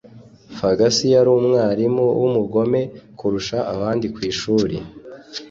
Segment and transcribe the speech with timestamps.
[0.57, 2.81] Fagasi yarumwarimu wumugome
[3.17, 4.75] kurusha abandi kwishuri